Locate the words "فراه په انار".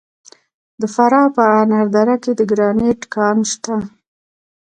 0.95-1.87